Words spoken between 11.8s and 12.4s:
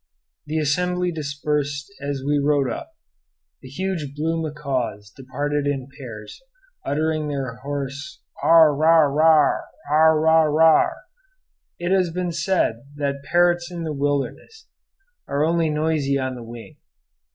has been